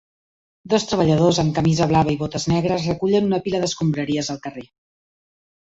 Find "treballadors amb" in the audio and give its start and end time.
0.91-1.53